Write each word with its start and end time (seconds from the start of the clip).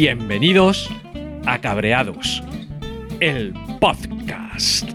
Bienvenidos 0.00 0.88
a 1.44 1.58
Cabreados, 1.58 2.40
el 3.18 3.52
podcast. 3.80 4.88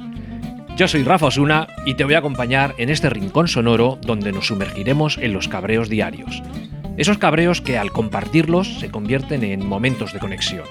Yo 0.78 0.88
soy 0.88 1.04
Rafa 1.04 1.25
Osuna 1.25 1.68
y 1.86 1.96
te 1.96 2.05
voy 2.05 2.14
a 2.14 2.20
acompañar 2.20 2.73
en 2.78 2.89
este 2.89 3.10
rincón 3.10 3.50
sonoro 3.50 4.00
donde 4.02 4.32
nos 4.32 4.47
sumergiremos 4.47 5.18
en 5.18 5.34
los 5.34 5.50
cabreos 5.50 5.89
diarios. 5.89 6.42
Esos 6.96 7.18
cabreos 7.18 7.60
que 7.60 7.78
al 7.78 7.92
compartirlos 7.92 8.79
se 8.79 8.92
convierten 8.92 9.43
en 9.43 9.68
momentos 9.68 10.14
de 10.14 10.20
conexión. 10.20 10.64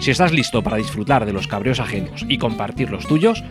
Si 0.00 0.10
estás 0.10 0.32
listo 0.32 0.64
para 0.64 0.76
disfrutar 0.76 1.24
de 1.24 1.32
los 1.32 1.46
cabreos 1.46 1.78
ajenos 1.78 2.26
y 2.28 2.38
compartir 2.38 2.90
los 2.90 3.06
tuyos, 3.06 3.44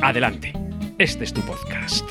adelante. 0.00 0.54
Este 0.96 1.24
es 1.24 1.34
tu 1.34 1.42
podcast. 1.42 2.10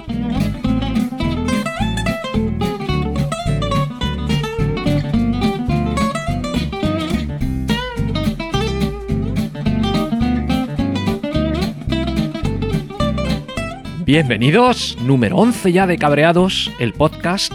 Bienvenidos, 14.06 15.00
número 15.02 15.38
11 15.38 15.72
ya 15.72 15.88
de 15.88 15.98
Cabreados, 15.98 16.72
el 16.78 16.94
podcast, 16.94 17.52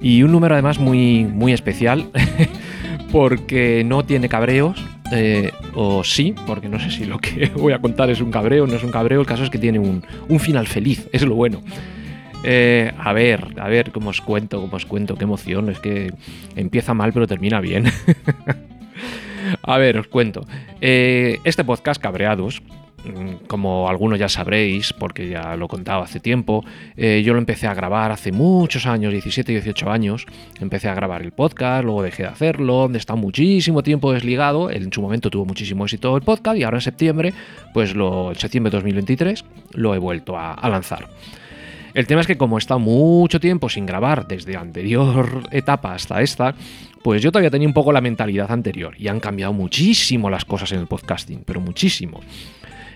y 0.00 0.22
un 0.22 0.32
número 0.32 0.54
además 0.54 0.78
muy, 0.78 1.26
muy 1.26 1.52
especial, 1.52 2.10
porque 3.12 3.84
no 3.84 4.02
tiene 4.06 4.30
cabreos, 4.30 4.82
eh, 5.12 5.52
o 5.74 6.02
sí, 6.02 6.34
porque 6.46 6.70
no 6.70 6.80
sé 6.80 6.90
si 6.90 7.04
lo 7.04 7.18
que 7.18 7.48
voy 7.54 7.74
a 7.74 7.80
contar 7.80 8.08
es 8.08 8.22
un 8.22 8.30
cabreo 8.30 8.66
no 8.66 8.76
es 8.76 8.82
un 8.82 8.90
cabreo, 8.90 9.20
el 9.20 9.26
caso 9.26 9.44
es 9.44 9.50
que 9.50 9.58
tiene 9.58 9.78
un, 9.78 10.02
un 10.26 10.40
final 10.40 10.66
feliz, 10.66 11.06
es 11.12 11.20
lo 11.20 11.34
bueno. 11.34 11.60
Eh, 12.44 12.90
a 12.96 13.12
ver, 13.12 13.48
a 13.60 13.68
ver 13.68 13.92
cómo 13.92 14.08
os 14.08 14.22
cuento, 14.22 14.58
cómo 14.58 14.76
os 14.76 14.86
cuento, 14.86 15.16
qué 15.16 15.24
emoción, 15.24 15.68
es 15.68 15.80
que 15.80 16.14
empieza 16.56 16.94
mal 16.94 17.12
pero 17.12 17.26
termina 17.26 17.60
bien. 17.60 17.84
a 19.62 19.76
ver, 19.76 19.98
os 19.98 20.06
cuento. 20.06 20.46
Eh, 20.80 21.40
este 21.44 21.62
podcast, 21.62 22.00
Cabreados, 22.00 22.62
como 23.46 23.88
algunos 23.88 24.18
ya 24.18 24.28
sabréis, 24.28 24.92
porque 24.92 25.28
ya 25.28 25.56
lo 25.56 25.68
contaba 25.68 26.04
hace 26.04 26.20
tiempo, 26.20 26.64
eh, 26.96 27.22
yo 27.24 27.32
lo 27.32 27.38
empecé 27.38 27.66
a 27.66 27.74
grabar 27.74 28.12
hace 28.12 28.32
muchos 28.32 28.86
años, 28.86 29.12
17, 29.12 29.52
18 29.52 29.90
años. 29.90 30.26
Empecé 30.60 30.88
a 30.88 30.94
grabar 30.94 31.22
el 31.22 31.32
podcast, 31.32 31.84
luego 31.84 32.02
dejé 32.02 32.24
de 32.24 32.28
hacerlo, 32.28 32.90
está 32.94 33.14
muchísimo 33.14 33.82
tiempo 33.82 34.12
desligado. 34.12 34.70
En 34.70 34.92
su 34.92 35.02
momento 35.02 35.30
tuvo 35.30 35.44
muchísimo 35.44 35.84
éxito 35.84 36.16
el 36.16 36.22
podcast 36.22 36.58
y 36.58 36.62
ahora 36.62 36.78
en 36.78 36.82
septiembre, 36.82 37.32
pues 37.72 37.94
lo, 37.94 38.30
en 38.30 38.38
septiembre 38.38 38.70
de 38.70 38.76
2023, 38.76 39.44
lo 39.74 39.94
he 39.94 39.98
vuelto 39.98 40.36
a, 40.36 40.54
a 40.54 40.68
lanzar. 40.68 41.08
El 41.92 42.06
tema 42.06 42.20
es 42.20 42.26
que 42.26 42.38
como 42.38 42.56
he 42.56 42.60
estado 42.60 42.78
mucho 42.78 43.40
tiempo 43.40 43.68
sin 43.68 43.86
grabar 43.86 44.26
desde 44.28 44.56
anterior 44.56 45.42
etapa 45.50 45.94
hasta 45.94 46.22
esta, 46.22 46.54
pues 47.02 47.22
yo 47.22 47.32
todavía 47.32 47.50
tenía 47.50 47.68
un 47.68 47.74
poco 47.74 47.92
la 47.92 48.00
mentalidad 48.00 48.50
anterior 48.50 48.94
y 48.98 49.08
han 49.08 49.20
cambiado 49.20 49.52
muchísimo 49.52 50.30
las 50.30 50.44
cosas 50.44 50.72
en 50.72 50.80
el 50.80 50.86
podcasting, 50.86 51.42
pero 51.44 51.60
muchísimo. 51.60 52.20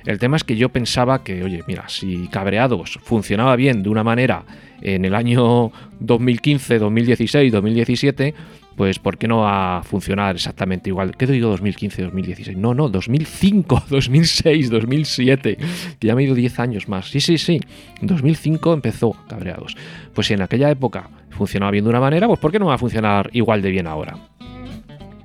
El 0.06 0.18
tema 0.18 0.36
es 0.36 0.44
que 0.44 0.56
yo 0.56 0.68
pensaba 0.68 1.24
que, 1.24 1.42
oye, 1.42 1.62
mira, 1.66 1.88
si 1.88 2.28
Cabreados 2.28 2.98
funcionaba 3.02 3.56
bien 3.56 3.82
de 3.82 3.88
una 3.88 4.04
manera 4.04 4.44
en 4.82 5.04
el 5.04 5.14
año 5.14 5.72
2015, 6.00 6.78
2016, 6.78 7.52
2017, 7.52 8.34
pues 8.76 8.98
¿por 8.98 9.16
qué 9.16 9.28
no 9.28 9.38
va 9.38 9.78
a 9.78 9.82
funcionar 9.82 10.34
exactamente 10.34 10.90
igual? 10.90 11.16
¿Qué 11.16 11.26
digo 11.26 11.48
2015, 11.48 12.02
2016? 12.02 12.58
No, 12.58 12.74
no, 12.74 12.88
2005, 12.88 13.84
2006, 13.88 14.70
2007, 14.70 15.56
que 15.98 16.06
ya 16.06 16.14
me 16.14 16.22
he 16.22 16.26
ido 16.26 16.34
10 16.34 16.58
años 16.58 16.88
más. 16.88 17.08
Sí, 17.08 17.20
sí, 17.20 17.38
sí, 17.38 17.60
2005 18.02 18.74
empezó 18.74 19.16
Cabreados. 19.28 19.76
Pues 20.12 20.26
si 20.26 20.34
en 20.34 20.42
aquella 20.42 20.70
época 20.70 21.08
funcionaba 21.30 21.70
bien 21.70 21.84
de 21.84 21.90
una 21.90 22.00
manera, 22.00 22.26
pues 22.26 22.40
¿por 22.40 22.52
qué 22.52 22.58
no 22.58 22.66
va 22.66 22.74
a 22.74 22.78
funcionar 22.78 23.30
igual 23.32 23.62
de 23.62 23.70
bien 23.70 23.86
ahora? 23.86 24.18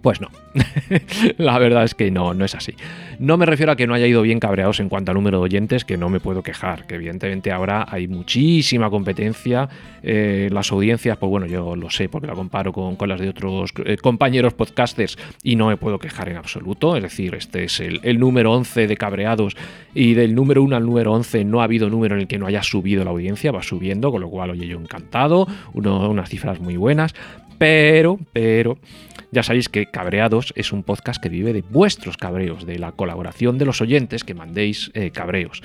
Pues 0.01 0.21
no, 0.21 0.29
la 1.37 1.59
verdad 1.59 1.83
es 1.83 1.93
que 1.93 2.09
no, 2.09 2.33
no 2.33 2.45
es 2.45 2.55
así. 2.55 2.73
No 3.19 3.35
me 3.35 3.45
refiero 3.45 3.73
a 3.73 3.75
que 3.75 3.85
no 3.85 3.93
haya 3.93 4.07
ido 4.07 4.21
bien 4.21 4.39
cabreados 4.39 4.79
en 4.79 4.87
cuanto 4.87 5.11
al 5.11 5.15
número 5.15 5.39
de 5.39 5.43
oyentes, 5.43 5.83
que 5.83 5.97
no 5.97 6.09
me 6.09 6.21
puedo 6.21 6.41
quejar, 6.41 6.87
que 6.87 6.95
evidentemente 6.95 7.51
ahora 7.51 7.85
hay 7.89 8.07
muchísima 8.07 8.89
competencia. 8.89 9.67
Eh, 10.01 10.49
las 10.51 10.71
audiencias, 10.71 11.17
pues 11.17 11.29
bueno, 11.29 11.45
yo 11.45 11.75
lo 11.75 11.89
sé 11.89 12.07
porque 12.07 12.27
la 12.27 12.33
comparo 12.33 12.71
con, 12.71 12.97
las 13.09 13.19
de 13.19 13.29
otros 13.29 13.73
eh, 13.83 13.97
compañeros 13.97 14.53
podcasters 14.53 15.17
y 15.43 15.57
no 15.57 15.67
me 15.67 15.75
puedo 15.75 15.99
quejar 15.99 16.29
en 16.29 16.37
absoluto. 16.37 16.95
Es 16.95 17.03
decir, 17.03 17.35
este 17.35 17.66
es 17.66 17.79
el, 17.81 18.19
número 18.19 18.53
11 18.53 18.87
de 18.87 18.97
cabreados 18.97 19.57
y 19.93 20.13
del 20.13 20.33
número 20.33 20.63
1 20.63 20.75
al 20.77 20.85
número 20.85 21.11
11 21.13 21.43
no 21.43 21.59
ha 21.59 21.66
habido 21.66 21.89
número 21.89 22.16
en 22.16 22.21
el 22.21 22.27
que 22.27 22.37
no 22.37 22.47
haya 22.47 22.63
subido 22.63 23.03
la 23.03 23.11
audiencia, 23.11 23.51
va 23.51 23.63
subiendo, 23.63 24.11
con 24.11 24.21
lo 24.21 24.29
cual, 24.29 24.51
oye, 24.51 24.66
yo 24.66 24.79
encantado, 24.79 25.45
unas 25.73 26.29
cifras 26.29 26.59
muy 26.59 26.77
buenas, 26.77 27.13
pero, 27.59 28.18
pero 28.34 28.80
ya 29.31 29.44
sabéis 29.44 29.70
que 29.70 29.86
Cabreados 29.86 30.53
es 30.56 30.72
un 30.72 30.81
podcast 30.84 31.22
que 31.22 31.30
vive 31.30 31.53
de 31.53 31.62
vuestros 31.62 32.18
cabreos, 32.18 32.66
de 32.66 32.80
la 32.80 32.94
colaboración 32.94 33.59
de 33.59 33.66
los 33.66 33.81
oyentes 33.81 34.24
que 34.24 34.34
mandéis 34.34 34.90
eh, 34.96 35.12
cabreos. 35.12 35.62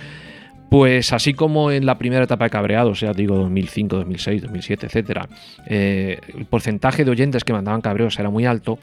Pues 0.68 1.12
así 1.12 1.34
como 1.34 1.70
en 1.70 1.86
la 1.86 1.96
primera 1.96 2.24
etapa 2.24 2.44
de 2.44 2.50
cabreados, 2.50 3.00
ya 3.00 3.12
digo 3.12 3.36
2005, 3.36 3.96
2006, 3.96 4.42
2007, 4.42 4.86
etcétera, 4.86 5.28
eh, 5.66 6.18
el 6.36 6.46
porcentaje 6.46 7.04
de 7.04 7.10
oyentes 7.10 7.44
que 7.44 7.52
mandaban 7.52 7.80
cabreos 7.80 8.18
era 8.18 8.28
muy 8.28 8.44
alto, 8.44 8.78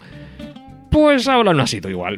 pues 0.90 1.28
ahora 1.28 1.54
no 1.54 1.64
ha 1.64 1.68
sido 1.68 1.90
igual. 1.90 2.18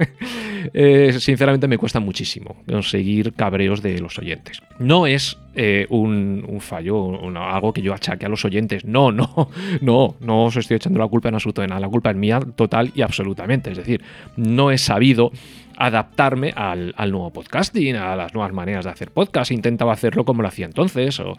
Eh, 0.72 1.14
sinceramente 1.18 1.68
me 1.68 1.78
cuesta 1.78 2.00
muchísimo 2.00 2.56
conseguir 2.66 3.32
cabreos 3.34 3.82
de 3.82 3.98
los 3.98 4.18
oyentes. 4.18 4.60
No 4.78 5.06
es 5.06 5.38
eh, 5.54 5.86
un, 5.90 6.58
fallo, 6.60 7.18
algo 7.36 7.72
que 7.72 7.82
yo 7.82 7.94
achaque 7.94 8.26
a 8.26 8.28
los 8.28 8.44
oyentes. 8.44 8.84
No, 8.84 9.12
no, 9.12 9.48
no, 9.80 10.16
no 10.20 10.44
os 10.44 10.56
estoy 10.56 10.76
echando 10.76 10.98
la 10.98 11.08
culpa 11.08 11.28
en 11.28 11.34
absoluto 11.34 11.62
de 11.62 11.68
nada. 11.68 11.80
La 11.80 11.88
culpa 11.88 12.10
es 12.10 12.16
mía 12.16 12.40
total 12.56 12.92
y 12.94 13.02
absolutamente. 13.02 13.70
Es 13.70 13.78
decir, 13.78 14.02
no 14.36 14.70
he 14.70 14.78
sabido 14.78 15.32
adaptarme 15.76 16.52
al, 16.54 16.94
nuevo 17.10 17.30
podcasting, 17.30 17.96
a 17.96 18.16
las 18.16 18.34
nuevas 18.34 18.52
maneras 18.52 18.84
de 18.84 18.90
hacer 18.90 19.10
podcast. 19.10 19.50
Intentaba 19.50 19.92
hacerlo 19.92 20.24
como 20.24 20.42
lo 20.42 20.48
hacía 20.48 20.66
entonces, 20.66 21.20
o 21.20 21.36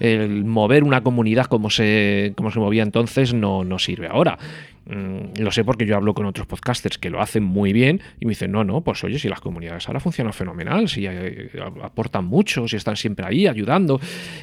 el 0.00 0.44
mover 0.44 0.84
una 0.84 1.02
comunidad 1.02 1.46
como 1.46 1.70
se, 1.70 2.32
como 2.36 2.50
se 2.50 2.60
movía 2.60 2.82
entonces 2.82 3.34
no, 3.34 3.78
sirve 3.78 4.08
ahora. 4.08 4.38
Mm, 4.86 5.40
lo 5.40 5.50
sé 5.50 5.64
porque 5.64 5.86
yo 5.86 5.96
hablo 5.96 6.12
con 6.12 6.26
otros 6.26 6.46
podcasters 6.46 6.98
que 6.98 7.08
lo 7.08 7.20
hacen 7.20 7.42
muy 7.42 7.72
bien 7.72 8.02
y 8.20 8.26
me 8.26 8.30
dicen, 8.30 8.52
no, 8.52 8.64
no, 8.64 8.82
pues 8.82 9.02
oye, 9.02 9.18
si 9.18 9.28
las 9.28 9.40
comunidades 9.40 9.88
ahora 9.88 10.00
funcionan 10.00 10.34
fenomenal, 10.34 10.88
si 10.88 11.06
eh, 11.06 11.50
aportan 11.82 12.26
mucho, 12.26 12.68
si 12.68 12.76
están 12.76 12.96
siempre 12.96 13.24
ahí 13.26 13.46
ayudando 13.46 14.00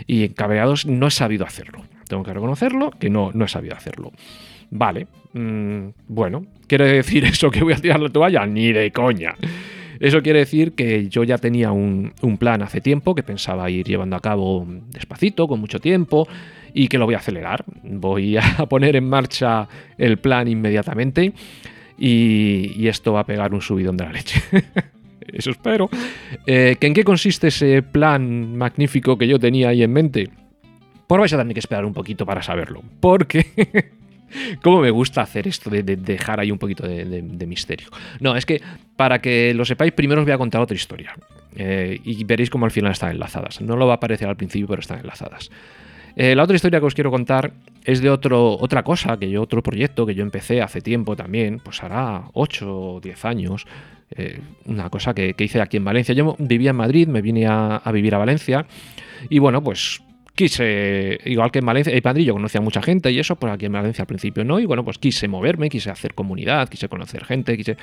y 0.07 0.23
en 0.23 0.33
Cabreados 0.33 0.85
no 0.85 1.07
he 1.07 1.11
sabido 1.11 1.45
hacerlo. 1.45 1.83
Tengo 2.07 2.23
que 2.23 2.33
reconocerlo 2.33 2.91
que 2.91 3.09
no, 3.09 3.31
no 3.33 3.45
he 3.45 3.47
sabido 3.47 3.75
hacerlo. 3.75 4.11
Vale, 4.71 5.07
mm, 5.33 5.89
bueno, 6.07 6.45
¿quiere 6.65 6.87
decir 6.87 7.25
eso 7.25 7.51
que 7.51 7.63
voy 7.63 7.73
a 7.73 7.77
tirar 7.77 7.99
la 7.99 8.09
toalla? 8.09 8.45
Ni 8.45 8.71
de 8.71 8.91
coña. 8.91 9.35
Eso 9.99 10.23
quiere 10.23 10.39
decir 10.39 10.71
que 10.71 11.09
yo 11.09 11.23
ya 11.23 11.37
tenía 11.37 11.71
un, 11.71 12.11
plan 12.39 12.63
hace 12.63 12.81
tiempo 12.81 13.13
que 13.13 13.21
pensaba 13.21 13.69
ir 13.69 13.85
llevando 13.85 14.15
a 14.15 14.19
cabo 14.19 14.65
despacito, 14.89 15.47
con 15.47 15.59
mucho 15.59 15.79
tiempo, 15.79 16.27
y 16.73 16.87
que 16.87 16.97
lo 16.97 17.05
voy 17.05 17.13
a 17.13 17.19
acelerar. 17.19 17.63
Voy 17.83 18.35
a 18.37 18.41
poner 18.69 18.95
en 18.95 19.07
marcha 19.07 19.67
el 19.99 20.17
plan 20.17 20.47
inmediatamente 20.47 21.33
y, 21.99 22.87
esto 22.87 23.13
va 23.13 23.19
a 23.19 23.25
pegar 23.25 23.53
un 23.53 23.61
subidón 23.61 23.95
de 23.95 24.05
la 24.05 24.13
leche. 24.13 24.41
Eso 25.27 25.51
espero. 25.51 25.87
Eh, 26.47 26.77
¿En 26.81 26.93
qué 26.95 27.03
consiste 27.03 27.49
ese 27.49 27.83
plan 27.83 28.57
magnífico 28.57 29.19
que 29.19 29.27
yo 29.27 29.37
tenía 29.37 29.69
ahí 29.69 29.83
en 29.83 29.93
mente? 29.93 30.29
Pues 31.05 31.19
vais 31.19 31.33
a 31.33 31.37
tener 31.37 31.53
que 31.53 31.59
esperar 31.59 31.85
un 31.85 31.93
poquito 31.93 32.25
para 32.25 32.41
saberlo. 32.41 32.81
Porque 32.99 33.45
¿Cómo 34.61 34.81
me 34.81 34.89
gusta 34.91 35.21
hacer 35.21 35.47
esto 35.47 35.69
de, 35.69 35.83
dejar 35.83 36.39
ahí 36.39 36.51
un 36.51 36.57
poquito 36.57 36.87
de, 36.87 37.45
misterio? 37.47 37.87
No, 38.19 38.35
es 38.35 38.45
que 38.45 38.61
para 38.95 39.19
que 39.19 39.53
lo 39.53 39.65
sepáis, 39.65 39.91
primero 39.93 40.21
os 40.21 40.25
voy 40.25 40.33
a 40.33 40.37
contar 40.37 40.61
otra 40.61 40.75
historia. 40.75 41.15
Eh, 41.55 41.99
y 42.03 42.23
veréis 42.23 42.49
cómo 42.49 42.65
al 42.65 42.71
final 42.71 42.91
están 42.91 43.11
enlazadas. 43.11 43.61
No 43.61 43.75
lo 43.75 43.85
va 43.85 43.93
a 43.93 43.95
aparecer 43.97 44.27
al 44.27 44.37
principio, 44.37 44.67
pero 44.67 44.79
están 44.79 44.99
enlazadas. 44.99 45.49
Eh, 46.15 46.35
la 46.35 46.43
otra 46.43 46.55
historia 46.55 46.79
que 46.79 46.85
os 46.85 46.93
quiero 46.93 47.11
contar 47.11 47.53
es 47.83 48.01
de 48.01 48.09
otro, 48.09 48.57
otra 48.59 48.83
cosa, 48.83 49.17
que 49.17 49.29
yo, 49.29 49.41
otro 49.41 49.63
proyecto 49.63 50.05
que 50.05 50.13
yo 50.13 50.23
empecé 50.23 50.61
hace 50.61 50.81
tiempo 50.81 51.15
también, 51.15 51.59
pues 51.59 51.83
hará 51.83 52.23
8 52.33 52.95
o 52.95 52.99
10 52.99 53.25
años, 53.25 53.65
eh, 54.11 54.39
una 54.65 54.89
cosa 54.89 55.13
que, 55.13 55.33
hice 55.37 55.61
aquí 55.61 55.77
en 55.77 55.85
Valencia. 55.85 56.13
Yo 56.13 56.35
vivía 56.37 56.71
en 56.71 56.75
Madrid, 56.75 57.07
me 57.07 57.21
vine 57.21 57.47
a, 57.47 57.81
vivir 57.93 58.13
a 58.13 58.17
Valencia 58.17 58.65
y 59.29 59.39
bueno, 59.39 59.63
pues 59.63 60.01
quise, 60.35 61.19
igual 61.25 61.51
que 61.51 61.59
en 61.59 61.65
Valencia, 61.65 61.93
en 61.93 62.01
Madrid 62.03 62.25
yo 62.25 62.33
conocía 62.33 62.59
a 62.59 62.63
mucha 62.63 62.81
gente 62.81 63.11
y 63.11 63.19
eso, 63.19 63.35
pues 63.35 63.53
aquí 63.53 63.65
en 63.65 63.73
Valencia 63.73 64.03
al 64.03 64.07
principio 64.07 64.43
no, 64.43 64.59
y 64.59 64.65
bueno, 64.65 64.83
pues 64.83 64.97
quise 64.97 65.27
moverme, 65.27 65.69
quise 65.69 65.89
hacer 65.89 66.13
comunidad, 66.13 66.69
quise 66.69 66.89
conocer 66.89 67.25
gente, 67.25 67.57
quise... 67.57 67.77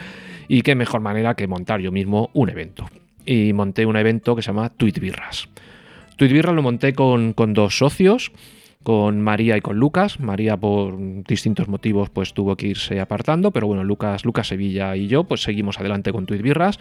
Y 0.49 0.63
qué 0.63 0.75
mejor 0.75 1.01
manera 1.01 1.35
que 1.35 1.47
montar 1.47 1.81
yo 1.81 1.93
mismo 1.93 2.31
un 2.33 2.49
evento. 2.49 2.87
Y 3.27 3.53
monté 3.53 3.85
un 3.85 3.97
evento 3.97 4.35
que 4.35 4.43
se 4.43 4.47
llama 4.47 4.71
Tweet 4.71 5.01
Birras. 5.01 5.49
Tweetbirra 6.17 6.53
lo 6.53 6.63
monté 6.63 6.95
con, 6.95 7.35
dos 7.37 7.79
socios, 7.79 8.33
con 8.83 9.21
María 9.21 9.57
y 9.57 9.61
con 9.61 9.77
Lucas. 9.77 10.19
María 10.19 10.57
por 10.57 10.97
distintos 11.25 11.69
motivos 11.69 12.11
pues 12.11 12.35
tuvo 12.35 12.57
que 12.57 12.69
irse 12.69 12.99
apartando, 12.99 13.53
pero 13.53 13.69
bueno, 13.69 13.85
Lucas, 13.85 14.25
Lucas 14.25 14.49
Sevilla 14.49 14.97
y 14.97 15.07
yo 15.07 15.25
pues 15.25 15.43
seguimos 15.43 15.79
adelante 15.79 16.11
con 16.11 16.27
Tweetbirras 16.27 16.81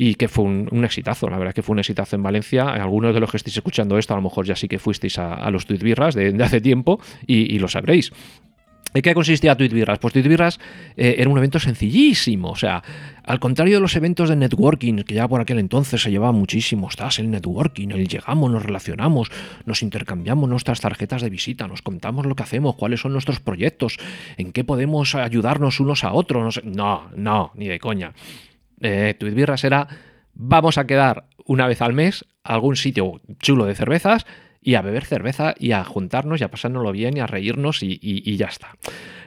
y 0.00 0.14
que 0.14 0.28
fue 0.28 0.44
un, 0.44 0.84
exitazo, 0.84 1.28
la 1.28 1.38
verdad 1.38 1.52
que 1.52 1.62
fue 1.62 1.72
un 1.72 1.80
exitazo 1.80 2.14
en 2.14 2.22
Valencia. 2.22 2.68
Algunos 2.68 3.12
de 3.12 3.18
los 3.18 3.32
que 3.32 3.36
estéis 3.36 3.56
escuchando 3.56 3.98
esto 3.98 4.14
a 4.14 4.16
lo 4.16 4.22
mejor 4.22 4.46
ya 4.46 4.54
sí 4.54 4.68
que 4.68 4.78
fuisteis 4.78 5.18
a, 5.18 5.50
los 5.50 5.66
Tweetbirras 5.66 6.14
de, 6.14 6.30
de 6.30 6.44
hace 6.44 6.60
tiempo 6.60 7.00
y, 7.26 7.58
lo 7.58 7.66
sabréis. 7.66 8.12
¿En 8.94 9.02
qué 9.02 9.12
consistía 9.12 9.56
Tweetbirras? 9.56 9.98
Pues 9.98 10.12
Tweetbirras 10.14 10.60
eh, 10.96 11.16
era 11.18 11.28
un 11.28 11.36
evento 11.36 11.58
sencillísimo. 11.58 12.50
O 12.50 12.54
sea, 12.54 12.80
al 13.24 13.40
contrario 13.40 13.74
de 13.74 13.80
los 13.80 13.96
eventos 13.96 14.28
de 14.28 14.36
networking, 14.36 15.02
que 15.02 15.14
ya 15.14 15.26
por 15.26 15.40
aquel 15.40 15.58
entonces 15.58 16.00
se 16.00 16.12
llevaba 16.12 16.30
muchísimo, 16.30 16.88
estás 16.88 17.18
el 17.18 17.28
networking, 17.28 17.88
el 17.88 18.06
llegamos, 18.06 18.52
nos 18.52 18.62
relacionamos, 18.62 19.32
nos 19.66 19.82
intercambiamos 19.82 20.48
nuestras 20.48 20.80
tarjetas 20.80 21.22
de 21.22 21.28
visita, 21.28 21.66
nos 21.66 21.82
contamos 21.82 22.24
lo 22.24 22.36
que 22.36 22.44
hacemos, 22.44 22.76
cuáles 22.76 23.00
son 23.00 23.12
nuestros 23.12 23.40
proyectos, 23.40 23.98
en 24.36 24.52
qué 24.52 24.62
podemos 24.62 25.16
ayudarnos 25.16 25.80
unos 25.80 26.04
a 26.04 26.12
otros. 26.12 26.60
No, 26.62 27.10
no, 27.16 27.50
ni 27.56 27.66
de 27.66 27.80
coña. 27.80 28.14
Eh, 28.80 29.14
Tweetbirras 29.18 29.64
era, 29.64 29.88
vamos 30.34 30.78
a 30.78 30.86
quedar 30.86 31.26
una 31.44 31.66
vez 31.66 31.82
al 31.82 31.92
mes 31.92 32.24
a 32.44 32.54
algún 32.54 32.76
sitio 32.76 33.20
chulo 33.40 33.64
de 33.66 33.74
cervezas 33.74 34.26
y 34.60 34.74
a 34.74 34.82
beber 34.82 35.04
cerveza 35.04 35.54
y 35.58 35.72
a 35.72 35.84
juntarnos 35.84 36.40
y 36.40 36.44
a 36.44 36.50
pasárnoslo 36.50 36.92
bien 36.92 37.16
y 37.16 37.20
a 37.20 37.26
reírnos 37.26 37.82
y, 37.82 38.36
ya 38.36 38.46
está. 38.46 38.76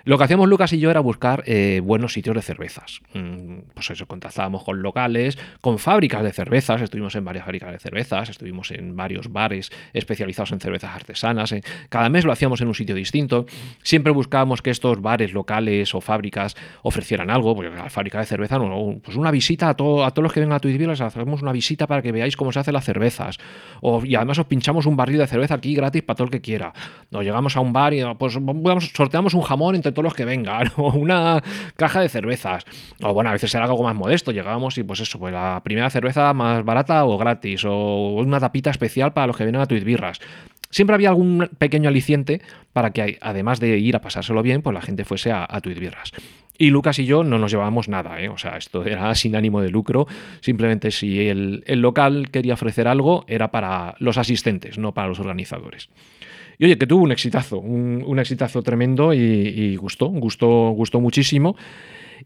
Lo 0.04 0.18
que 0.18 0.24
hacíamos 0.24 0.50
Lucas 0.50 0.74
y 0.74 0.80
yo 0.80 0.90
era 0.90 1.00
buscar 1.00 1.44
eh, 1.46 1.82
buenos 1.84 2.14
sitios 2.14 2.36
de 2.36 2.42
cervezas. 2.42 3.02
Mm, 3.14 3.60
pues 3.74 3.90
eso, 3.92 4.08
contactábamos 4.08 4.64
con 4.64 4.82
locales, 4.82 5.38
con 5.62 5.80
fábricas 5.80 6.24
de 6.24 6.32
cervezas, 6.32 6.82
estuvimos 6.82 7.16
en 7.16 7.26
varias 7.26 7.46
fábricas 7.46 7.72
de 7.72 7.80
cervezas, 7.80 8.30
estuvimos 8.30 8.72
en 8.72 8.96
varios 8.96 9.32
bares 9.32 9.72
especializados 9.94 10.52
en 10.52 10.60
cervezas 10.60 10.96
artesanas. 10.96 11.54
Cada 11.90 12.10
mes 12.10 12.26
lo 12.26 12.32
hacíamos 12.32 12.62
en 12.62 12.68
un 12.68 12.76
sitio 12.76 12.96
distinto. 12.96 13.46
Siempre 13.84 14.12
buscábamos 14.12 14.62
que 14.62 14.70
estos 14.70 15.02
bares 15.02 15.34
locales 15.34 15.94
o 15.94 16.02
fábricas 16.02 16.56
ofrecieran 16.84 17.30
algo, 17.30 17.56
porque 17.56 17.70
la 17.70 17.90
fábrica 17.90 18.20
de 18.20 18.26
cerveza, 18.26 18.58
no, 18.58 19.00
pues 19.04 19.18
una 19.18 19.32
visita 19.32 19.70
a, 19.70 19.76
todo, 19.76 20.06
a 20.06 20.12
todos 20.12 20.24
los 20.24 20.34
que 20.34 20.40
vengan 20.40 20.56
a 20.56 20.60
Twitter, 20.60 20.88
les 20.88 21.02
hacemos 21.02 21.42
una 21.42 21.52
visita 21.52 21.88
para 21.88 22.02
que 22.02 22.12
veáis 22.12 22.36
cómo 22.36 22.52
se 22.52 22.60
hacen 22.60 22.74
las 22.74 22.86
cervezas. 22.86 23.38
O, 23.82 24.04
y 24.06 24.16
además 24.16 24.40
os 24.40 24.46
pinchamos 24.46 24.86
un 24.86 24.96
barril 24.96 25.20
de 25.20 25.28
cerveza 25.28 25.56
aquí 25.56 25.76
gratis 25.76 26.02
para 26.04 26.16
todo 26.16 26.26
el 26.26 26.32
que 26.32 26.42
quiera. 26.42 26.74
Nos 27.12 27.24
llegamos 27.24 27.56
a 27.56 27.60
un 27.60 27.74
bar 27.74 27.94
y 27.94 28.02
pues 28.18 28.38
sorteamos 28.94 29.34
un 29.34 29.42
jamón 29.42 29.76
entre 29.76 29.91
todos 29.94 30.04
los 30.04 30.14
que 30.14 30.26
vengan, 30.26 30.72
o 30.78 30.92
una 30.94 31.42
caja 31.76 32.02
de 32.02 32.10
cervezas. 32.10 32.66
O 33.02 33.14
bueno, 33.14 33.30
a 33.30 33.34
veces 33.34 33.54
era 33.54 33.66
algo 33.66 33.84
más 33.84 33.96
modesto, 33.96 34.32
llegábamos 34.32 34.78
y 34.78 34.84
pues 34.84 35.00
eso, 35.00 35.20
pues 35.20 35.34
la 35.34 35.62
primera 35.64 35.90
cerveza 35.90 36.34
más 36.34 36.64
barata 36.64 37.06
o 37.06 37.18
gratis, 37.18 37.66
o 37.66 38.16
una 38.16 38.40
tapita 38.40 38.70
especial 38.70 39.14
para 39.14 39.28
los 39.28 39.38
que 39.38 39.44
vienen 39.44 39.62
a 39.62 39.66
Tweet 39.66 39.84
Birras. 39.84 40.20
Siempre 40.70 40.96
había 40.96 41.10
algún 41.10 41.50
pequeño 41.58 41.90
aliciente 41.90 42.42
para 42.72 42.92
que, 42.92 43.18
además 43.22 43.60
de 43.60 43.78
ir 43.78 43.96
a 43.96 44.02
pasárselo 44.02 44.42
bien, 44.42 44.62
pues 44.62 44.74
la 44.74 44.82
gente 44.82 45.04
fuese 45.04 45.32
a, 45.32 45.44
a 45.44 45.60
Birras. 45.60 46.14
Y 46.62 46.70
Lucas 46.70 47.00
y 47.00 47.06
yo 47.06 47.24
no 47.24 47.40
nos 47.40 47.50
llevábamos 47.50 47.88
nada, 47.88 48.22
¿eh? 48.22 48.30
o 48.30 48.38
sea, 48.38 48.56
esto 48.56 48.86
era 48.86 49.14
sin 49.16 49.36
ánimo 49.36 49.62
de 49.62 49.70
lucro, 49.70 50.08
simplemente 50.42 50.92
si 50.92 51.28
el, 51.28 51.64
local 51.68 52.30
quería 52.30 52.54
ofrecer 52.54 52.88
algo 52.88 53.26
era 53.28 53.50
para 53.50 53.96
los 53.98 54.20
asistentes, 54.20 54.78
no 54.78 54.94
para 54.94 55.08
los 55.08 55.20
organizadores. 55.20 55.90
Y 56.62 56.66
oye, 56.66 56.78
que 56.78 56.86
tuvo 56.86 57.02
un 57.02 57.12
exitazo, 57.12 57.58
un, 57.58 58.20
exitazo 58.20 58.62
tremendo 58.62 59.16
y, 59.16 59.76
gustó, 59.78 60.10
gustó, 60.10 60.70
gustó 60.70 61.02
muchísimo. 61.02 61.56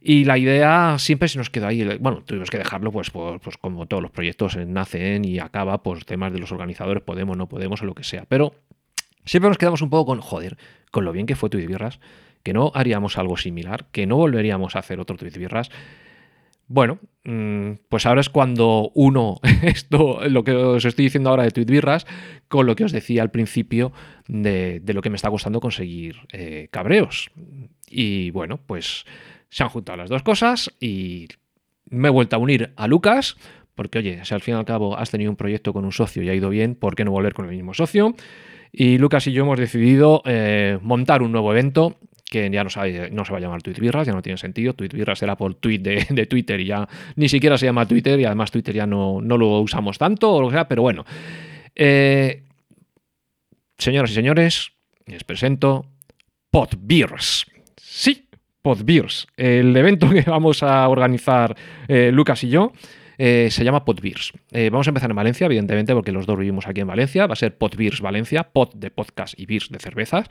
Y 0.02 0.26
la 0.26 0.38
idea 0.38 0.98
siempre 1.00 1.30
se 1.30 1.38
nos 1.38 1.50
quedó 1.50 1.68
ahí. 1.68 1.86
Bueno, 2.02 2.22
tuvimos 2.26 2.50
que 2.50 2.58
dejarlo, 2.58 2.92
pues, 2.92 3.12
pues 3.12 3.56
como 3.56 3.86
todos 3.86 4.04
los 4.04 4.12
proyectos 4.12 4.58
nacen 4.58 5.24
y 5.24 5.40
acaba, 5.40 5.82
pues 5.82 6.06
temas 6.06 6.34
de 6.34 6.40
los 6.40 6.52
organizadores, 6.52 7.02
podemos, 7.02 7.38
no 7.38 7.48
podemos 7.48 7.82
o 7.82 7.86
lo 7.86 7.96
que 7.96 8.04
sea. 8.04 8.26
Pero 8.28 8.54
siempre 9.24 9.48
nos 9.48 9.58
quedamos 9.58 9.82
un 9.82 9.90
poco 9.90 10.08
con, 10.08 10.20
joder, 10.20 10.58
con 10.92 11.06
lo 11.06 11.14
bien 11.14 11.28
que 11.28 11.38
fue 11.38 11.50
Birras 11.50 12.02
que 12.44 12.52
no 12.52 12.74
haríamos 12.76 13.18
algo 13.18 13.38
similar, 13.38 13.86
que 13.94 14.06
no 14.06 14.18
volveríamos 14.18 14.76
a 14.76 14.80
hacer 14.80 15.00
otro 15.00 15.16
tweet 15.16 15.32
birras. 15.32 15.72
Bueno, 16.68 17.00
mm, 17.24 17.74
pues 17.90 18.06
ahora 18.06 18.22
es 18.22 18.30
cuando 18.30 18.92
uno, 18.96 19.40
esto, 19.62 20.28
lo 20.28 20.44
que 20.44 20.54
os 20.54 20.86
estoy 20.86 21.06
diciendo 21.06 21.30
ahora 21.30 21.44
de 21.44 21.52
tweet 21.52 21.66
birras, 21.66 22.08
con 22.48 22.66
lo 22.66 22.76
que 22.76 22.86
os 22.86 22.92
decía 22.92 23.22
al 23.22 23.32
principio 23.32 23.92
de, 24.28 24.82
lo 24.86 25.02
que 25.02 25.10
me 25.10 25.16
está 25.16 25.30
costando 25.30 25.60
conseguir 25.60 26.18
eh, 26.32 26.68
cabreos. 26.72 27.30
Y 27.88 28.32
bueno, 28.32 28.60
pues 28.66 29.06
se 29.50 29.64
han 29.64 29.70
juntado 29.70 29.98
las 29.98 30.10
dos 30.10 30.24
cosas 30.24 30.74
y 30.80 31.28
me 31.90 32.08
he 32.08 32.12
vuelto 32.12 32.36
a 32.36 32.40
unir 32.40 32.74
a 32.76 32.88
Lucas, 32.88 33.38
porque 33.76 34.00
oye, 34.00 34.26
si 34.26 34.34
al 34.34 34.42
fin 34.42 34.56
y 34.56 34.58
al 34.58 34.66
cabo 34.66 34.98
has 34.98 35.12
tenido 35.12 35.30
un 35.30 35.38
proyecto 35.38 35.72
con 35.72 35.86
un 35.86 35.92
socio 35.92 36.24
y 36.24 36.30
ha 36.30 36.34
ido 36.34 36.50
bien, 36.50 36.76
¿por 36.76 36.96
qué 36.96 37.06
no 37.06 37.12
volver 37.12 37.34
con 37.34 37.46
el 37.46 37.52
mismo 37.52 37.74
socio? 37.74 38.16
Y 38.72 38.98
Lucas 38.98 39.28
y 39.28 39.32
yo 39.32 39.44
hemos 39.44 39.60
decidido 39.60 40.22
eh, 40.26 40.80
montar 40.82 41.22
un 41.22 41.32
nuevo 41.32 41.52
evento 41.52 41.98
que 42.30 42.50
ya 42.50 42.64
no, 42.64 42.70
se 42.70 42.80
va 42.80 43.38
a 43.38 43.40
llamar 43.40 43.62
Tweetbirras, 43.62 44.08
ya 44.08 44.14
no 44.14 44.22
tiene 44.22 44.38
sentido. 44.38 44.74
Tweetbirras 44.74 45.22
era 45.22 45.36
por 45.36 45.56
tweet 45.56 45.80
de, 45.80 46.26
Twitter 46.26 46.60
y 46.60 46.66
ya 46.66 46.88
ni 47.16 47.30
siquiera 47.30 47.58
se 47.58 47.66
llama 47.66 47.88
Twitter 47.88 48.20
y 48.20 48.26
además 48.26 48.52
Twitter 48.52 48.76
ya 48.76 48.88
no, 48.88 49.22
no 49.22 49.38
lo 49.38 49.60
usamos 49.60 49.98
tanto 49.98 50.34
o 50.34 50.42
lo 50.42 50.50
que 50.50 50.56
sea, 50.56 50.68
pero 50.68 50.82
bueno. 50.82 51.06
Eh, 51.76 52.44
señoras 53.78 54.12
y 54.12 54.16
señores, 54.16 54.72
les 55.06 55.24
presento 55.24 55.86
Podbeers. 56.50 57.46
Sí, 57.78 58.28
Podbeers. 58.62 59.28
El 59.38 59.76
evento 59.78 60.10
que 60.14 60.22
vamos 60.22 60.64
a 60.64 60.88
organizar 60.90 61.56
eh, 61.88 62.12
Lucas 62.12 62.44
y 62.44 62.50
yo. 62.50 62.74
Eh, 63.18 63.48
se 63.50 63.64
llama 63.64 63.86
Podbeers. 63.86 64.34
vamos 64.72 64.88
a 64.88 64.90
empezar 64.90 65.10
en 65.10 65.16
Valencia, 65.16 65.46
evidentemente, 65.46 65.94
porque 65.94 66.12
los 66.12 66.26
dos 66.26 66.38
vivimos 66.38 66.68
aquí 66.68 66.82
en 66.82 66.88
Valencia. 66.88 67.28
Va 67.28 67.34
a 67.34 67.38
ser 67.38 67.58
Podbeers 67.58 68.02
Valencia, 68.02 68.44
Pod 68.44 68.74
de 68.74 68.90
podcast 68.90 69.40
y 69.40 69.46
Beers 69.46 69.70
de 69.70 69.80
cervezas. 69.80 70.28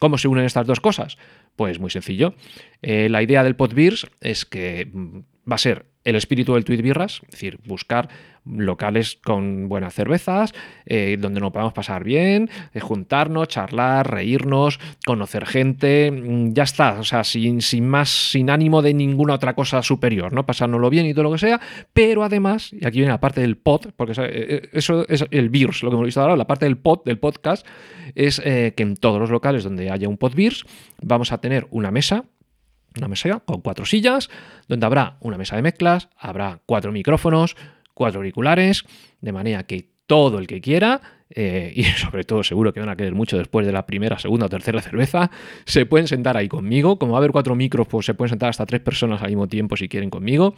¿Cómo 0.00 0.16
se 0.16 0.28
unen 0.28 0.46
estas 0.46 0.66
dos 0.66 0.80
cosas? 0.80 1.18
Pues 1.56 1.78
muy 1.78 1.90
sencillo. 1.90 2.34
Eh, 2.80 3.10
la 3.10 3.22
idea 3.22 3.44
del 3.44 3.54
Podbeers 3.54 4.06
es 4.22 4.46
que 4.46 4.88
mm, 4.90 5.18
va 5.50 5.56
a 5.56 5.58
ser 5.58 5.89
el 6.04 6.16
espíritu 6.16 6.54
del 6.54 6.64
Tweet 6.64 6.82
Birras, 6.82 7.20
es 7.24 7.30
decir, 7.30 7.58
buscar 7.64 8.08
locales 8.46 9.18
con 9.22 9.68
buenas 9.68 9.94
cervezas, 9.94 10.52
eh, 10.86 11.16
donde 11.20 11.40
nos 11.40 11.52
podamos 11.52 11.74
pasar 11.74 12.04
bien, 12.04 12.48
eh, 12.72 12.80
juntarnos, 12.80 13.48
charlar, 13.48 14.10
reírnos, 14.10 14.80
conocer 15.04 15.46
gente, 15.46 16.10
mm, 16.10 16.54
ya 16.54 16.62
está, 16.62 16.98
o 16.98 17.04
sea, 17.04 17.22
sin, 17.22 17.60
sin, 17.60 17.86
más, 17.86 18.08
sin 18.08 18.48
ánimo 18.48 18.80
de 18.80 18.94
ninguna 18.94 19.34
otra 19.34 19.54
cosa 19.54 19.82
superior, 19.82 20.32
¿no? 20.32 20.46
Pasárnoslo 20.46 20.88
bien 20.88 21.06
y 21.06 21.12
todo 21.12 21.24
lo 21.24 21.32
que 21.32 21.38
sea, 21.38 21.60
pero 21.92 22.24
además, 22.24 22.72
y 22.72 22.86
aquí 22.86 22.98
viene 22.98 23.12
la 23.12 23.20
parte 23.20 23.42
del 23.42 23.56
pod, 23.56 23.88
porque 23.94 24.12
eso 24.72 25.06
es 25.08 25.24
el 25.30 25.50
Beers, 25.50 25.82
lo 25.82 25.90
que 25.90 25.94
hemos 25.94 26.06
visto 26.06 26.22
ahora, 26.22 26.36
la 26.36 26.46
parte 26.46 26.64
del 26.64 26.78
pod, 26.78 27.04
del 27.04 27.18
podcast, 27.18 27.66
es 28.14 28.40
que 28.40 28.74
en 28.76 28.96
todos 28.96 29.20
los 29.20 29.30
locales 29.30 29.62
donde 29.62 29.90
haya 29.90 30.08
un 30.08 30.16
pod 30.16 30.34
Beers, 30.34 30.64
vamos 31.02 31.30
a 31.30 31.38
tener 31.38 31.66
una 31.70 31.90
mesa 31.90 32.24
una 32.96 33.08
mesa 33.08 33.40
con 33.40 33.60
cuatro 33.60 33.84
sillas, 33.84 34.30
donde 34.68 34.86
habrá 34.86 35.16
una 35.20 35.38
mesa 35.38 35.56
de 35.56 35.62
mezclas, 35.62 36.08
habrá 36.16 36.60
cuatro 36.66 36.92
micrófonos, 36.92 37.56
cuatro 37.94 38.20
auriculares, 38.20 38.84
de 39.20 39.32
manera 39.32 39.64
que 39.64 39.90
todo 40.06 40.38
el 40.38 40.46
que 40.46 40.60
quiera, 40.60 41.00
eh, 41.30 41.72
y 41.74 41.84
sobre 41.84 42.24
todo 42.24 42.42
seguro 42.42 42.72
que 42.72 42.80
van 42.80 42.88
a 42.88 42.96
querer 42.96 43.14
mucho 43.14 43.38
después 43.38 43.64
de 43.64 43.72
la 43.72 43.86
primera, 43.86 44.18
segunda 44.18 44.46
o 44.46 44.48
tercera 44.48 44.80
cerveza, 44.80 45.30
se 45.64 45.86
pueden 45.86 46.08
sentar 46.08 46.36
ahí 46.36 46.48
conmigo. 46.48 46.98
Como 46.98 47.12
va 47.12 47.18
a 47.18 47.20
haber 47.20 47.30
cuatro 47.30 47.54
micros, 47.54 47.86
pues 47.86 48.06
se 48.06 48.14
pueden 48.14 48.30
sentar 48.30 48.50
hasta 48.50 48.66
tres 48.66 48.80
personas 48.80 49.22
al 49.22 49.28
mismo 49.28 49.46
tiempo 49.46 49.76
si 49.76 49.88
quieren 49.88 50.10
conmigo, 50.10 50.54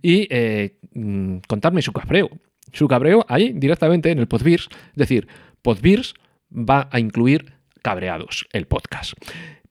y 0.00 0.26
eh, 0.30 0.76
mm, 0.94 1.38
contarme 1.46 1.82
su 1.82 1.92
cabreo. 1.92 2.30
Su 2.72 2.88
cabreo 2.88 3.24
ahí 3.28 3.52
directamente 3.52 4.10
en 4.10 4.18
el 4.18 4.26
Podbeers. 4.26 4.68
Es 4.70 4.96
decir, 4.96 5.28
Podbeers 5.62 6.14
va 6.50 6.88
a 6.90 6.98
incluir 6.98 7.52
cabreados, 7.82 8.46
el 8.52 8.66
podcast 8.66 9.12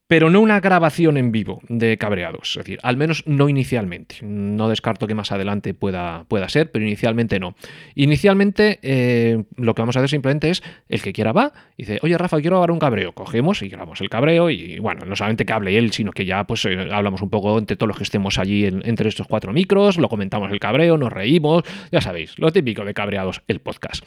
pero 0.08 0.30
no 0.30 0.42
una 0.42 0.60
grabación 0.60 1.18
en 1.18 1.32
vivo 1.32 1.62
de 1.70 1.98
cabreados, 1.98 2.52
es 2.52 2.66
decir, 2.66 2.80
al 2.84 2.98
menos 2.98 3.24
no 3.26 3.50
inicialmente. 3.50 4.18
No 4.22 4.70
descarto 4.70 5.08
que 5.08 5.16
más 5.16 5.32
adelante 5.32 5.74
pueda, 5.74 6.26
pueda 6.28 6.50
ser, 6.50 6.72
pero 6.72 6.86
inicialmente 6.86 7.40
no. 7.40 7.56
Inicialmente 7.96 8.80
eh, 8.82 9.44
lo 9.56 9.74
que 9.74 9.82
vamos 9.82 9.96
a 9.96 10.00
hacer 10.00 10.10
simplemente 10.10 10.50
es 10.50 10.62
el 10.90 11.02
que 11.02 11.14
quiera 11.14 11.32
va 11.32 11.54
y 11.78 11.84
dice, 11.84 12.00
oye 12.04 12.18
Rafa, 12.18 12.40
quiero 12.42 12.58
grabar 12.58 12.72
un 12.72 12.80
cabreo. 12.80 13.14
Cogemos 13.14 13.62
y 13.62 13.70
grabamos 13.70 14.02
el 14.02 14.10
cabreo 14.10 14.50
y 14.50 14.78
bueno, 14.80 15.06
no 15.06 15.16
solamente 15.16 15.46
que 15.46 15.54
hable 15.54 15.78
él, 15.78 15.92
sino 15.94 16.12
que 16.12 16.26
ya 16.26 16.44
pues 16.44 16.66
eh, 16.66 16.90
hablamos 16.92 17.22
un 17.22 17.30
poco 17.30 17.58
entre 17.58 17.78
todos 17.78 17.88
los 17.88 17.98
que 17.98 18.04
estemos 18.04 18.38
allí 18.38 18.66
entre 18.66 19.08
estos 19.08 19.28
cuatro 19.28 19.54
micros, 19.54 19.98
lo 19.98 20.10
comentamos 20.10 20.52
el 20.52 20.60
cabreo, 20.60 20.98
nos 20.98 21.14
reímos, 21.14 21.64
ya 21.92 22.02
sabéis, 22.02 22.38
lo 22.38 22.52
típico 22.52 22.84
de 22.84 22.94
cabreados, 22.94 23.42
el 23.48 23.62
podcast 23.62 24.04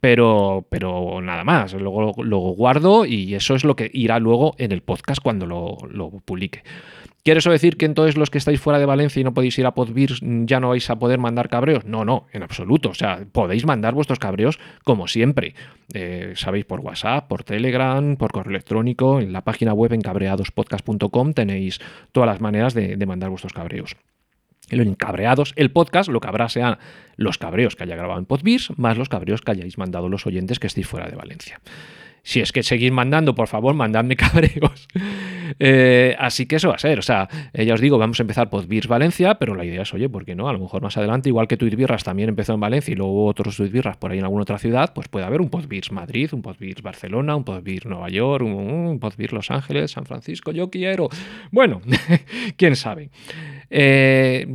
pero, 0.00 0.66
pero 0.68 1.20
nada 1.20 1.44
más. 1.44 1.74
Luego 1.74 2.14
lo 2.22 2.38
guardo 2.38 3.04
y 3.04 3.34
eso 3.34 3.54
es 3.54 3.64
lo 3.64 3.76
que 3.76 3.90
irá 3.92 4.18
luego 4.18 4.54
en 4.58 4.72
el 4.72 4.82
podcast 4.82 5.22
cuando 5.22 5.46
lo, 5.46 6.10
publique. 6.24 6.62
¿Quiere 7.22 7.38
eso 7.38 7.50
decir 7.50 7.76
que 7.76 7.84
entonces 7.84 8.16
los 8.16 8.30
que 8.30 8.38
estáis 8.38 8.60
fuera 8.60 8.78
de 8.78 8.86
Valencia 8.86 9.20
y 9.20 9.24
no 9.24 9.34
podéis 9.34 9.58
ir 9.58 9.66
a 9.66 9.74
Podbeers 9.74 10.20
ya 10.22 10.58
no 10.58 10.70
vais 10.70 10.88
a 10.88 10.98
poder 10.98 11.18
mandar 11.18 11.50
cabreos? 11.50 11.84
No, 11.84 12.06
no, 12.06 12.26
en 12.32 12.42
absoluto. 12.42 12.88
O 12.88 12.94
sea, 12.94 13.26
podéis 13.30 13.66
mandar 13.66 13.92
vuestros 13.92 14.18
cabreos 14.18 14.58
como 14.84 15.06
siempre. 15.06 15.54
Eh, 15.92 16.32
sabéis, 16.36 16.64
por 16.64 16.80
WhatsApp, 16.80 17.28
por 17.28 17.44
Telegram, 17.44 18.16
por 18.16 18.32
correo 18.32 18.52
electrónico, 18.52 19.20
en 19.20 19.34
la 19.34 19.42
página 19.42 19.74
web 19.74 19.92
en 19.92 20.00
cabreadospodcast.com 20.00 21.34
tenéis 21.34 21.78
todas 22.12 22.26
las 22.26 22.40
maneras 22.40 22.72
de 22.72 23.04
mandar 23.04 23.28
vuestros 23.28 23.52
cabreos 23.52 23.96
los 24.76 24.86
encabreados, 24.86 25.52
el 25.56 25.70
podcast, 25.70 26.08
lo 26.08 26.20
que 26.20 26.28
habrá 26.28 26.48
sean 26.48 26.78
los 27.16 27.38
cabreos 27.38 27.76
que 27.76 27.84
haya 27.84 27.96
grabado 27.96 28.18
en 28.18 28.26
Podbeers, 28.26 28.72
más 28.78 28.96
los 28.96 29.08
cabreos 29.08 29.42
que 29.42 29.52
hayáis 29.52 29.78
mandado 29.78 30.08
los 30.08 30.26
oyentes 30.26 30.58
que 30.58 30.66
estéis 30.66 30.86
fuera 30.86 31.08
de 31.08 31.16
Valencia. 31.16 31.60
Si 32.22 32.40
es 32.40 32.52
que 32.52 32.62
seguís 32.62 32.92
mandando, 32.92 33.34
por 33.34 33.48
favor, 33.48 33.74
mandadme 33.74 34.16
cabreos. 34.16 34.88
Eh, 35.58 36.14
así 36.18 36.46
que 36.46 36.56
eso 36.56 36.68
va 36.68 36.74
a 36.74 36.78
ser. 36.78 36.98
O 36.98 37.02
sea, 37.02 37.28
eh, 37.52 37.64
ya 37.64 37.74
os 37.74 37.80
digo, 37.80 37.98
vamos 37.98 38.20
a 38.20 38.22
empezar 38.22 38.50
Podbeers 38.50 38.88
Valencia, 38.88 39.36
pero 39.36 39.54
la 39.54 39.64
idea 39.64 39.82
es, 39.82 39.94
oye, 39.94 40.08
¿por 40.08 40.24
qué 40.24 40.34
no? 40.34 40.48
A 40.48 40.52
lo 40.52 40.58
mejor 40.58 40.82
más 40.82 40.96
adelante, 40.96 41.28
igual 41.28 41.48
que 41.48 41.56
Tweetbirras 41.56 42.04
también 42.04 42.28
empezó 42.28 42.54
en 42.54 42.60
Valencia 42.60 42.92
y 42.92 42.94
luego 42.94 43.26
otros 43.26 43.56
Tweetbirras 43.56 43.96
por 43.96 44.12
ahí 44.12 44.18
en 44.18 44.24
alguna 44.24 44.42
otra 44.42 44.58
ciudad, 44.58 44.92
pues 44.94 45.08
puede 45.08 45.26
haber 45.26 45.40
un 45.40 45.50
Podbeers 45.50 45.92
Madrid, 45.92 46.30
un 46.32 46.42
Podbeers 46.42 46.82
Barcelona, 46.82 47.36
un 47.36 47.44
Podbeers 47.44 47.86
Nueva 47.86 48.08
York, 48.08 48.44
un, 48.44 48.52
un 48.52 49.00
Podbeers 49.00 49.32
Los 49.32 49.50
Ángeles, 49.50 49.92
San 49.92 50.04
Francisco, 50.04 50.52
yo 50.52 50.70
quiero. 50.70 51.08
Bueno, 51.50 51.80
quién 52.56 52.76
sabe. 52.76 53.10
Eh, 53.70 54.46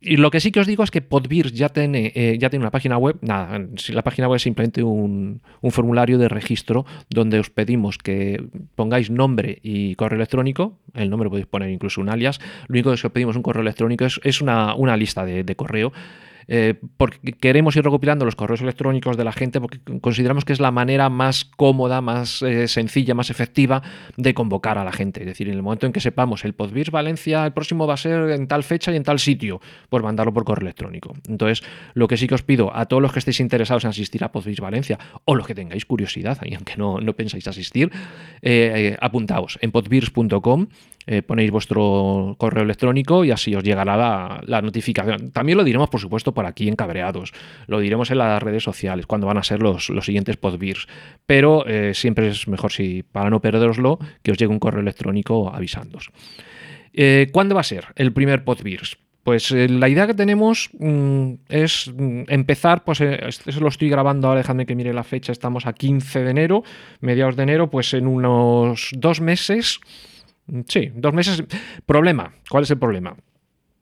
y 0.00 0.18
lo 0.18 0.30
que 0.30 0.40
sí 0.40 0.52
que 0.52 0.60
os 0.60 0.66
digo 0.66 0.84
es 0.84 0.90
que 0.90 1.00
Podbeers 1.00 1.54
ya 1.54 1.70
tiene, 1.70 2.12
eh, 2.14 2.36
ya 2.38 2.50
tiene 2.50 2.64
una 2.64 2.70
página 2.70 2.98
web. 2.98 3.16
Nada, 3.22 3.58
la 3.88 4.02
página 4.02 4.28
web 4.28 4.36
es 4.36 4.42
simplemente 4.42 4.82
un, 4.82 5.40
formulario 5.70 6.18
de 6.18 6.28
registro 6.28 6.84
donde 7.08 7.38
os 7.38 7.48
pedimos 7.48 7.96
que 7.96 8.44
pongáis 8.74 9.10
nombre 9.10 9.60
y 9.62 9.94
correo 9.94 10.16
electrónico. 10.16 10.78
El 10.92 11.08
nombre 11.08 11.30
podéis 11.30 11.46
poner 11.46 11.70
incluso 11.70 12.02
un 12.02 12.10
alias. 12.10 12.38
Lo 12.68 12.74
único 12.74 12.90
que 12.90 13.06
os 13.06 13.12
pedimos 13.12 13.36
un 13.36 13.42
correo 13.42 13.62
electrónico 13.62 14.04
es, 14.04 14.40
una, 14.42 14.96
lista 14.98 15.24
de 15.24 15.56
correo 15.56 15.92
eh, 16.48 16.74
porque 16.96 17.32
queremos 17.32 17.76
ir 17.76 17.84
recopilando 17.84 18.24
los 18.24 18.36
correos 18.36 18.60
electrónicos 18.60 19.16
de 19.16 19.24
la 19.24 19.32
gente 19.32 19.60
porque 19.60 19.78
consideramos 20.00 20.44
que 20.44 20.52
es 20.52 20.60
la 20.60 20.70
manera 20.70 21.08
más 21.08 21.44
cómoda, 21.44 22.00
más 22.00 22.42
eh, 22.42 22.68
sencilla, 22.68 23.14
más 23.14 23.30
efectiva 23.30 23.82
de 24.16 24.34
convocar 24.34 24.78
a 24.78 24.84
la 24.84 24.92
gente. 24.92 25.20
Es 25.20 25.26
decir, 25.26 25.48
en 25.48 25.54
el 25.54 25.62
momento 25.62 25.86
en 25.86 25.92
que 25.92 26.00
sepamos 26.00 26.44
el 26.44 26.54
Podbirs 26.54 26.90
Valencia, 26.90 27.44
el 27.46 27.52
próximo 27.52 27.86
va 27.86 27.94
a 27.94 27.98
ser 27.98 28.30
en 28.30 28.46
tal 28.48 28.62
fecha 28.62 28.92
y 28.92 28.96
en 28.96 29.02
tal 29.02 29.18
sitio, 29.18 29.60
pues 29.88 30.02
mandarlo 30.02 30.32
por 30.32 30.44
correo 30.44 30.66
electrónico. 30.66 31.14
Entonces, 31.28 31.62
lo 31.94 32.08
que 32.08 32.16
sí 32.16 32.26
que 32.26 32.34
os 32.34 32.42
pido 32.42 32.74
a 32.74 32.86
todos 32.86 33.02
los 33.02 33.12
que 33.12 33.18
estéis 33.18 33.40
interesados 33.40 33.84
en 33.84 33.90
asistir 33.90 34.24
a 34.24 34.32
Podbirs 34.32 34.60
Valencia 34.60 34.98
o 35.24 35.34
los 35.34 35.46
que 35.46 35.54
tengáis 35.54 35.84
curiosidad, 35.84 36.38
y 36.44 36.54
aunque 36.54 36.76
no, 36.76 37.00
no 37.00 37.12
pensáis 37.14 37.46
asistir, 37.46 37.90
eh, 38.42 38.96
apuntaos 39.00 39.58
en 39.60 39.70
podbirs.com 39.70 40.66
eh, 41.06 41.20
ponéis 41.20 41.50
vuestro 41.50 42.34
correo 42.38 42.64
electrónico 42.64 43.26
y 43.26 43.30
así 43.30 43.54
os 43.54 43.62
llegará 43.62 44.40
la, 44.46 44.62
notificación. 44.62 45.30
También 45.32 45.58
lo 45.58 45.64
diremos, 45.64 45.90
por 45.90 46.00
supuesto, 46.00 46.32
por 46.34 46.46
aquí 46.46 46.68
en 46.68 46.76
Cabreados. 46.76 47.32
Lo 47.66 47.80
diremos 47.80 48.10
en 48.10 48.18
las 48.18 48.42
redes 48.42 48.62
sociales, 48.62 49.06
cuando 49.06 49.26
van 49.26 49.38
a 49.38 49.42
ser 49.42 49.62
los, 49.62 49.88
los 49.90 50.04
siguientes 50.04 50.36
podbeers. 50.36 50.86
Pero 51.26 51.66
eh, 51.66 51.94
siempre 51.94 52.28
es 52.28 52.48
mejor, 52.48 52.72
si 52.72 53.02
para 53.02 53.30
no 53.30 53.40
perderoslo, 53.40 53.98
que 54.22 54.32
os 54.32 54.38
llegue 54.38 54.52
un 54.52 54.58
correo 54.58 54.80
electrónico 54.80 55.52
avisándos. 55.54 56.10
Eh, 56.92 57.28
¿Cuándo 57.32 57.54
va 57.54 57.62
a 57.62 57.64
ser 57.64 57.86
el 57.96 58.12
primer 58.12 58.44
podbeers? 58.44 58.98
Pues 59.22 59.50
la 59.52 59.88
idea 59.88 60.06
que 60.06 60.12
tenemos 60.12 60.68
mm, 60.78 61.32
es 61.48 61.90
mm, 61.96 62.24
empezar, 62.28 62.84
pues 62.84 63.00
eso 63.00 63.60
lo 63.60 63.68
estoy 63.68 63.88
grabando 63.88 64.28
ahora, 64.28 64.40
dejadme 64.40 64.66
que 64.66 64.74
mire 64.74 64.92
la 64.92 65.02
fecha, 65.02 65.32
estamos 65.32 65.64
a 65.66 65.72
15 65.72 66.24
de 66.24 66.30
enero, 66.30 66.62
mediados 67.00 67.34
de 67.34 67.44
enero, 67.44 67.70
pues 67.70 67.94
en 67.94 68.06
unos 68.06 68.90
dos 68.92 69.22
meses 69.22 69.80
Sí, 70.68 70.90
dos 70.94 71.14
meses. 71.14 71.42
Problema. 71.86 72.34
¿Cuál 72.48 72.64
es 72.64 72.70
el 72.70 72.78
problema? 72.78 73.16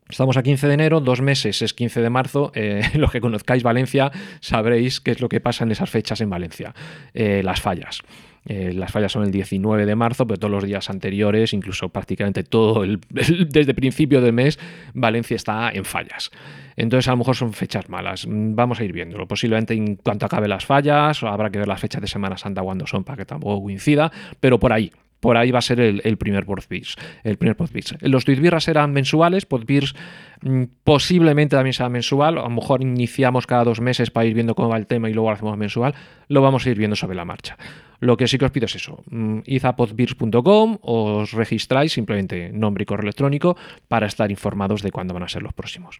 Estamos 0.09 0.37
a 0.37 0.43
15 0.43 0.67
de 0.67 0.73
enero, 0.73 0.99
dos 0.99 1.21
meses 1.21 1.61
es 1.61 1.73
15 1.73 2.01
de 2.01 2.09
marzo. 2.09 2.51
Eh, 2.55 2.81
los 2.95 3.11
que 3.11 3.21
conozcáis 3.21 3.63
Valencia 3.63 4.11
sabréis 4.41 4.99
qué 4.99 5.11
es 5.11 5.21
lo 5.21 5.29
que 5.29 5.39
pasa 5.39 5.63
en 5.63 5.71
esas 5.71 5.89
fechas 5.89 6.21
en 6.21 6.29
Valencia. 6.29 6.73
Eh, 7.13 7.41
las 7.43 7.61
fallas. 7.61 8.01
Eh, 8.45 8.73
las 8.73 8.91
fallas 8.91 9.11
son 9.11 9.23
el 9.23 9.31
19 9.31 9.85
de 9.85 9.95
marzo, 9.95 10.27
pero 10.27 10.37
todos 10.37 10.51
los 10.51 10.65
días 10.65 10.89
anteriores, 10.89 11.53
incluso 11.53 11.89
prácticamente 11.89 12.43
todo 12.43 12.83
el, 12.83 12.99
desde 13.09 13.73
principio 13.73 14.19
del 14.19 14.33
mes, 14.33 14.59
Valencia 14.93 15.35
está 15.35 15.71
en 15.71 15.85
fallas. 15.85 16.29
Entonces 16.75 17.07
a 17.07 17.11
lo 17.11 17.17
mejor 17.17 17.35
son 17.35 17.53
fechas 17.53 17.87
malas. 17.89 18.25
Vamos 18.27 18.79
a 18.79 18.83
ir 18.83 18.91
viéndolo. 18.91 19.27
Posiblemente 19.27 19.73
en 19.73 19.95
cuanto 19.95 20.25
acabe 20.25 20.47
las 20.47 20.65
fallas, 20.65 21.23
habrá 21.23 21.49
que 21.49 21.59
ver 21.59 21.67
las 21.67 21.79
fechas 21.79 22.01
de 22.01 22.07
Semana 22.07 22.37
Santa 22.37 22.61
cuando 22.61 22.85
son 22.85 23.03
para 23.03 23.17
que 23.17 23.25
tampoco 23.25 23.63
coincida, 23.63 24.11
pero 24.39 24.59
por 24.59 24.73
ahí, 24.73 24.91
por 25.23 25.37
ahí 25.37 25.51
va 25.51 25.59
a 25.59 25.61
ser 25.61 25.79
el, 25.79 26.17
primer 26.17 26.45
podbeers. 26.45 26.97
El 27.23 27.37
primer 27.37 27.55
Los 28.01 28.25
tweetbirras 28.25 28.65
serán 28.65 28.91
mensuales, 28.91 29.45
podbeers 29.45 29.95
mm, 30.41 30.63
posiblemente 30.83 31.55
también 31.55 31.71
sea 31.71 31.87
mensual, 31.87 32.37
a 32.37 32.41
lo 32.41 32.49
mejor 32.49 32.81
iniciamos 32.81 33.47
cada 33.47 33.63
dos 33.63 33.79
meses 33.79 34.11
para 34.11 34.25
ir 34.25 34.33
viendo 34.33 34.53
cómo 34.53 34.67
va 34.67 34.75
el 34.75 34.85
tema 34.85 35.09
y 35.09 35.13
luego 35.13 35.29
lo 35.29 35.35
hacemos 35.35 35.57
mensual, 35.57 35.95
lo 36.27 36.41
vamos 36.41 36.65
a 36.65 36.71
ir 36.71 36.77
viendo 36.77 36.97
sobre 36.97 37.15
la 37.15 37.23
marcha. 37.23 37.57
Lo 38.01 38.17
que 38.17 38.27
sí 38.27 38.37
que 38.37 38.43
os 38.43 38.51
pido 38.51 38.65
es 38.65 38.75
eso, 38.75 39.01
mm, 39.11 39.39
id 39.45 39.63
a 39.63 39.77
podbeers.com, 39.77 40.79
os 40.81 41.31
registráis 41.31 41.93
simplemente 41.93 42.51
nombre 42.51 42.83
y 42.83 42.85
correo 42.85 43.03
electrónico 43.03 43.55
para 43.87 44.07
estar 44.07 44.29
informados 44.29 44.81
de 44.81 44.91
cuándo 44.91 45.13
van 45.13 45.23
a 45.23 45.29
ser 45.29 45.41
los 45.41 45.53
próximos. 45.53 45.99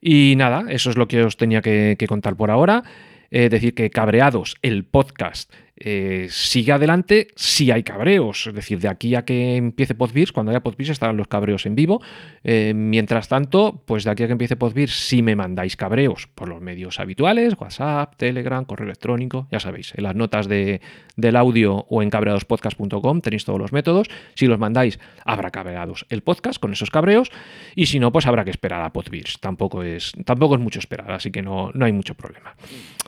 Y 0.00 0.36
nada, 0.38 0.64
eso 0.70 0.88
es 0.88 0.96
lo 0.96 1.06
que 1.06 1.22
os 1.22 1.36
tenía 1.36 1.60
que, 1.60 2.02
contar 2.08 2.34
por 2.34 2.50
ahora. 2.50 2.82
Es 3.30 3.50
decir, 3.50 3.74
que 3.74 3.90
Cabreados, 3.90 4.56
el 4.62 4.86
podcast, 4.86 5.52
eh, 5.80 6.26
sigue 6.30 6.72
adelante 6.72 7.28
si 7.36 7.70
hay 7.70 7.82
cabreos. 7.82 8.46
Es 8.46 8.54
decir, 8.54 8.80
de 8.80 8.88
aquí 8.88 9.14
a 9.14 9.24
que 9.24 9.56
empiece 9.56 9.94
Podbeers, 9.94 10.32
cuando 10.32 10.50
haya 10.50 10.60
Podbeers 10.60 10.90
estarán 10.90 11.16
los 11.16 11.28
cabreos 11.28 11.66
en 11.66 11.74
vivo. 11.74 12.00
Eh, 12.44 12.72
mientras 12.74 13.28
tanto, 13.28 13.82
pues 13.86 14.04
de 14.04 14.10
aquí 14.10 14.22
a 14.24 14.26
que 14.26 14.32
empiece 14.32 14.56
Podbeers, 14.56 14.92
si 14.92 15.22
me 15.22 15.36
mandáis 15.36 15.76
cabreos 15.76 16.28
por 16.34 16.48
los 16.48 16.60
medios 16.60 17.00
habituales, 17.00 17.54
WhatsApp, 17.58 18.14
Telegram, 18.16 18.64
correo 18.64 18.86
electrónico, 18.86 19.48
ya 19.50 19.60
sabéis, 19.60 19.92
en 19.96 20.04
las 20.04 20.14
notas 20.14 20.48
de, 20.48 20.80
del 21.16 21.36
audio 21.36 21.86
o 21.88 22.02
en 22.02 22.10
cabreadospodcast.com 22.10 23.20
tenéis 23.20 23.44
todos 23.44 23.58
los 23.58 23.72
métodos. 23.72 24.08
Si 24.34 24.46
los 24.46 24.58
mandáis, 24.58 24.98
habrá 25.24 25.50
cabreados 25.50 26.06
el 26.08 26.22
podcast 26.22 26.60
con 26.60 26.72
esos 26.72 26.90
cabreos. 26.90 27.30
Y 27.74 27.86
si 27.86 27.98
no, 27.98 28.12
pues 28.12 28.26
habrá 28.26 28.44
que 28.44 28.50
esperar 28.50 28.82
a 28.82 28.92
Podbeers. 28.92 29.40
Tampoco 29.40 29.82
es, 29.82 30.12
tampoco 30.24 30.54
es 30.54 30.60
mucho 30.60 30.78
esperar, 30.78 31.12
así 31.12 31.30
que 31.30 31.42
no, 31.42 31.70
no 31.74 31.84
hay 31.84 31.92
mucho 31.92 32.14
problema. 32.14 32.54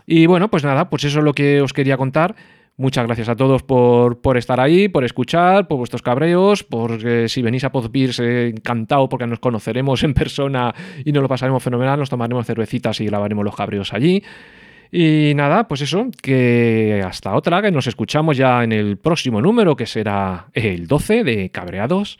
Y 0.06 0.26
bueno, 0.26 0.50
pues 0.50 0.64
nada, 0.64 0.90
pues 0.90 1.04
eso 1.04 1.18
es 1.18 1.24
lo 1.24 1.32
que 1.32 1.60
os 1.60 1.72
quería 1.72 1.96
contar. 1.96 2.34
Muchas 2.80 3.04
gracias 3.04 3.28
a 3.28 3.36
todos 3.36 3.62
por, 3.62 4.22
por, 4.22 4.38
estar 4.38 4.58
ahí, 4.58 4.88
por 4.88 5.04
escuchar, 5.04 5.68
por 5.68 5.76
vuestros 5.76 6.00
cabreos, 6.00 6.64
porque 6.64 7.28
si 7.28 7.42
venís 7.42 7.62
a 7.64 7.70
Podbeers, 7.70 8.20
eh, 8.20 8.48
encantado 8.48 9.06
porque 9.06 9.26
nos 9.26 9.38
conoceremos 9.38 10.02
en 10.02 10.14
persona 10.14 10.74
y 11.04 11.12
nos 11.12 11.22
lo 11.22 11.28
pasaremos 11.28 11.62
fenomenal, 11.62 11.98
nos 11.98 12.08
tomaremos 12.08 12.46
cervecitas 12.46 12.98
y 13.02 13.04
grabaremos 13.04 13.44
los 13.44 13.54
cabreos 13.54 13.92
allí. 13.92 14.24
Y 14.90 15.34
nada, 15.34 15.68
pues 15.68 15.82
eso, 15.82 16.08
que 16.22 17.02
hasta 17.04 17.34
otra, 17.34 17.60
que 17.60 17.70
nos 17.70 17.86
escuchamos 17.86 18.38
ya 18.38 18.64
en 18.64 18.72
el 18.72 18.96
próximo 18.96 19.42
número, 19.42 19.76
que 19.76 19.84
será 19.84 20.46
el 20.54 20.86
12 20.86 21.22
de 21.22 21.50
Cabreados, 21.50 22.18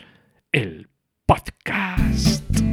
el 0.52 0.88
podcast. 1.24 2.69